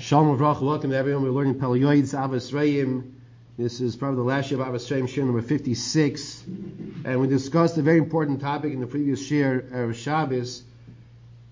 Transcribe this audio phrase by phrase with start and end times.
[0.00, 1.24] Shalom Avracha, welcome to everyone.
[1.24, 3.14] We're learning Pelayoids, Ahavas Re'im.
[3.56, 6.44] This is probably the last year of Ahavas Re'im, share number 56.
[7.04, 10.62] And we discussed a very important topic in the previous year of Shabbos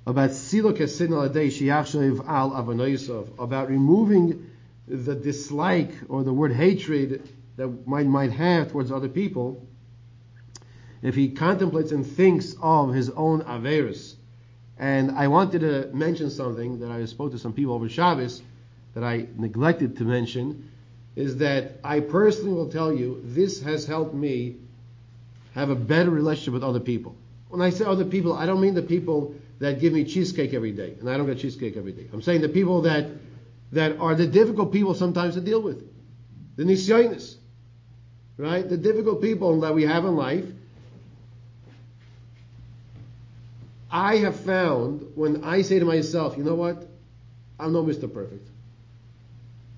[0.06, 4.48] about Siluk Esin Aladei Shiachshav Al about removing
[4.86, 9.66] the dislike or the word hatred that one might have towards other people
[11.02, 14.14] if he contemplates and thinks of his own Averis
[14.78, 18.42] and I wanted to mention something that I spoke to some people over Shabbos
[18.94, 20.70] that I neglected to mention
[21.14, 24.56] is that I personally will tell you this has helped me
[25.54, 27.16] have a better relationship with other people.
[27.48, 30.72] When I say other people, I don't mean the people that give me cheesecake every
[30.72, 32.06] day, and I don't get cheesecake every day.
[32.12, 33.06] I'm saying the people that
[33.72, 35.82] that are the difficult people sometimes to deal with,
[36.56, 37.36] the nisyonis,
[38.36, 38.68] right?
[38.68, 40.44] The difficult people that we have in life
[43.96, 46.86] I have found when I say to myself, you know what?
[47.58, 48.12] I'm no Mr.
[48.12, 48.46] Perfect.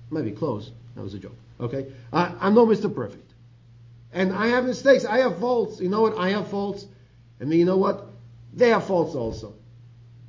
[0.09, 0.69] Might be close.
[0.95, 1.37] That was a joke.
[1.57, 1.87] Okay?
[2.11, 2.93] I, I'm no Mr.
[2.93, 3.31] Perfect.
[4.11, 5.05] And I have mistakes.
[5.05, 5.79] I have faults.
[5.79, 6.17] You know what?
[6.17, 6.85] I have faults.
[7.39, 8.07] And you know what?
[8.53, 9.53] They have faults also.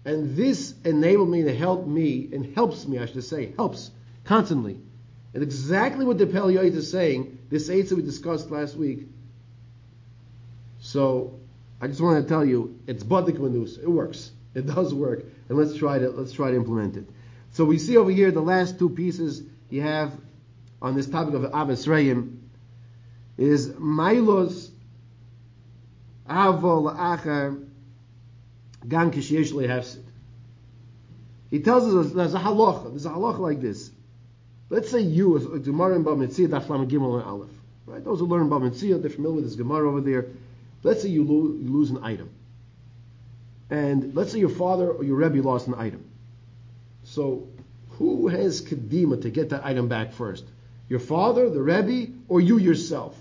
[0.04, 3.90] And this enabled me to help me, and helps me, I should say, helps
[4.22, 4.78] constantly.
[5.34, 9.08] And exactly what the Pele Yoetz is saying, this that we discussed last week.
[10.78, 11.39] So
[11.80, 13.78] I just want to tell you, it's badik manus.
[13.78, 14.30] It works.
[14.54, 17.08] It does work, and let's try to let's try to implement it.
[17.52, 20.12] So we see over here the last two pieces you have
[20.82, 22.38] on this topic of Ahavas Re'im
[23.36, 24.70] is Mailos
[26.28, 27.64] Avol Achar
[28.86, 30.02] Gan Kishiyesh Lehefsid.
[31.50, 32.90] He tells us there's a halacha.
[32.90, 33.90] There's a halacha like this.
[34.68, 37.50] Let's say you, Gemara in Bava Metzia, Daf Gimel and Aleph.
[37.86, 38.04] Right?
[38.04, 40.26] Those who learn Bava Metzia, they're familiar with this Gemara over there.
[40.82, 42.30] Let's say you, lo- you lose an item.
[43.70, 46.04] And let's say your father or your Rebbe lost an item.
[47.04, 47.48] So
[47.90, 50.44] who has Kedima to get that item back first?
[50.88, 53.16] Your father, the Rebbe, or you yourself?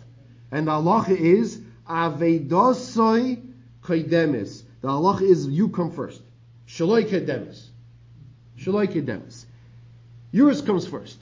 [0.51, 3.45] And the halacha is Avedosoi
[3.83, 4.63] Kaidemis.
[4.81, 6.21] The halacha is you come first.
[6.67, 7.67] Shaloi Kedemis.
[8.57, 9.45] Shaloi Kedemis.
[10.31, 11.17] Yours comes first.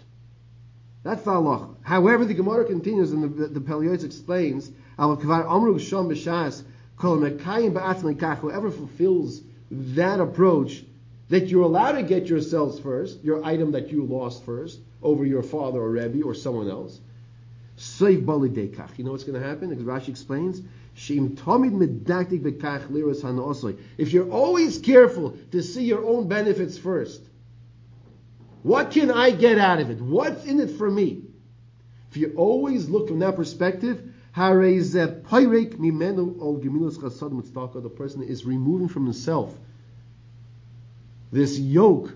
[1.07, 1.73] That's the halacha.
[1.83, 3.61] However, the Gemara continues and the, the, the
[4.03, 4.69] explains
[8.39, 9.41] Whoever fulfills
[9.71, 10.83] that approach,
[11.29, 15.43] that you're allowed to get yourselves first, your item that you lost first, over your
[15.43, 16.99] father or Rebbe or someone else.
[17.77, 18.49] Save Bali
[18.97, 19.71] You know what's going to happen?
[19.71, 20.59] As Rashi explains,
[23.97, 27.21] if you're always careful to see your own benefits first,
[28.63, 30.01] what can I get out of it?
[30.01, 31.23] What's in it for me?
[32.11, 34.03] If you always look from that perspective,
[34.35, 34.51] the
[37.95, 39.55] person is removing from himself
[41.31, 42.13] this yoke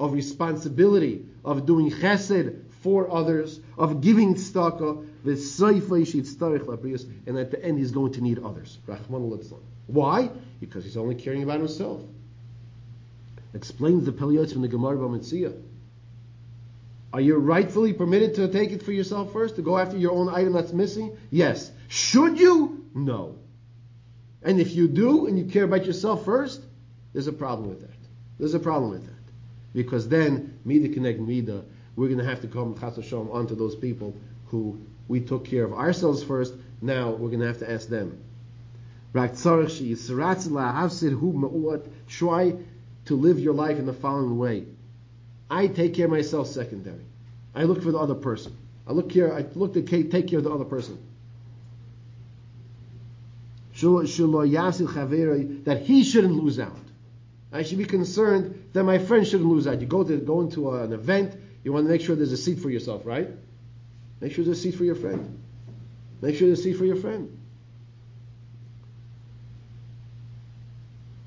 [0.00, 5.06] of responsibility of doing chesed for others, of giving tzedakah,
[7.26, 8.78] and at the end he's going to need others.
[9.86, 10.30] Why?
[10.60, 12.00] Because he's only caring about himself.
[13.54, 15.52] Explains the Pele Yoetz from the Gemara Bava Metzia.
[17.12, 20.28] Are you rightfully permitted to take it for yourself first, to go after your own
[20.28, 21.16] item that's missing?
[21.30, 21.70] Yes.
[21.88, 22.84] Should you?
[22.94, 23.36] No.
[24.42, 26.60] And if you do, and you care about yourself first,
[27.12, 27.96] there's a problem with that.
[28.38, 29.14] There's a problem with that.
[29.74, 31.64] Because then, Mida connect Mida,
[31.96, 34.14] we're going to have to come Chas onto those people
[34.46, 38.22] who we took care of ourselves first, now we're going to have to ask them.
[39.12, 39.28] Try
[43.04, 44.64] to live your life in the following way.
[45.50, 47.04] I take care of myself secondary.
[47.54, 48.56] I look for the other person.
[48.86, 49.32] I look here.
[49.32, 50.98] I look to take care of the other person.
[55.64, 56.76] That he shouldn't lose out.
[57.52, 59.80] I should be concerned that my friend shouldn't lose out.
[59.80, 61.34] You go to go into an event.
[61.64, 63.28] You want to make sure there's a seat for yourself, right?
[64.20, 65.38] Make sure there's a seat for your friend.
[66.20, 67.38] Make sure there's a seat for your friend.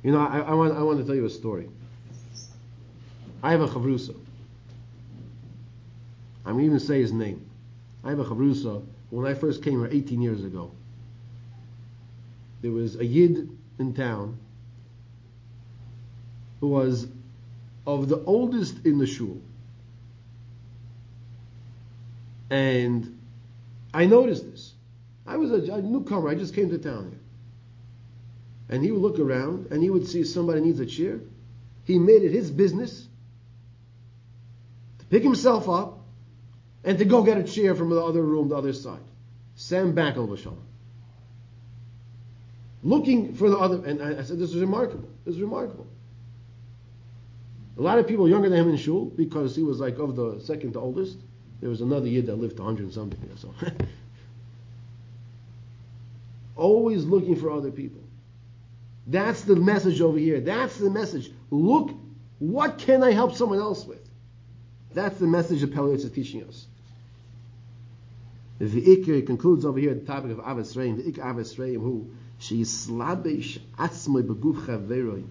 [0.03, 1.69] You know, I, I want I want to tell you a story.
[3.43, 4.15] I have a chavrusa.
[6.45, 7.49] I'm even say his name.
[8.03, 8.83] I have a chavrusa.
[9.09, 10.71] When I first came here 18 years ago,
[12.61, 13.49] there was a yid
[13.79, 14.37] in town
[16.59, 17.07] who was
[17.87, 19.41] of the oldest in the shul.
[22.51, 23.17] And
[23.93, 24.73] I noticed this.
[25.25, 26.29] I was a, a newcomer.
[26.29, 27.19] I just came to town here.
[28.69, 31.19] And he would look around and he would see somebody needs a chair.
[31.85, 33.07] He made it his business
[35.11, 35.99] pick himself up,
[36.83, 39.01] and to go get a chair from the other room, the other side.
[39.55, 40.37] Sam back al
[42.83, 45.07] Looking for the other, and I, said, this is remarkable.
[45.23, 45.85] This is remarkable.
[47.77, 50.39] A lot of people younger than him in shul because he was like of the
[50.39, 51.17] second to oldest.
[51.59, 53.19] There was another year that lived 100 and something.
[53.35, 53.53] So
[56.55, 58.01] always looking for other people.
[59.07, 60.41] That's the message over here.
[60.41, 61.31] That's the message.
[61.49, 61.91] Look,
[62.39, 64.10] what can I help someone else with?
[64.93, 66.65] That's the message that Pele Yoetz is teaching us.
[68.59, 72.11] The Ikr concludes over here the topic of Ahavas Re'im, the Ikr Ahavas Re'im, who
[72.37, 75.25] she slabish atzmoy beguf chaveroi.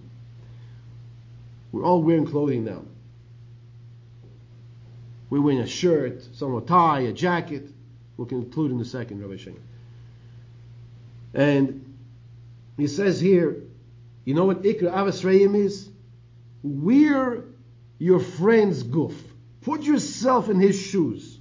[1.71, 2.81] We're all wearing clothing now.
[5.29, 7.69] We're wearing a shirt, some a tie, a jacket.
[8.17, 9.57] We'll conclude in a second, Rabbi Shem.
[11.33, 11.95] And
[12.75, 13.63] he says here,
[14.25, 15.89] you know what Ikra Reim is?
[16.63, 17.45] Wear
[17.97, 19.30] your friend's goof.
[19.61, 21.37] Put yourself in his shoes.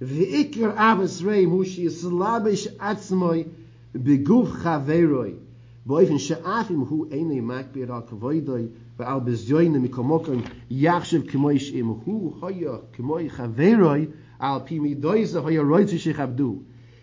[0.00, 2.66] Reim hu shi yislabish
[3.94, 5.38] beguf chaveroi.
[6.18, 8.70] She'afim hu makbir al kavoidoi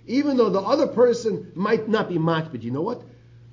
[0.06, 3.04] Even though the other person might not be matbid, you know what?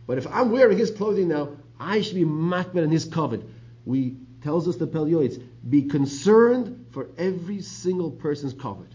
[0.06, 1.50] But if I'm wearing his clothing now,
[1.80, 3.42] I should be matbid in his covet.
[3.84, 8.88] We tells us the Pele Yoetz, be concerned for every single person's covet.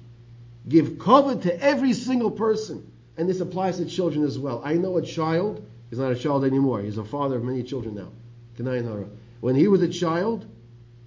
[0.68, 2.92] Give covet to every single person.
[3.18, 4.62] And this applies to children as well.
[4.64, 6.82] I know a child He's not a child anymore.
[6.82, 8.12] He's a father of many children now.
[9.40, 10.46] When he was a child,